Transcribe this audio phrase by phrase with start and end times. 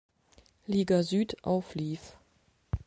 [0.67, 2.15] Liga Süd auflief.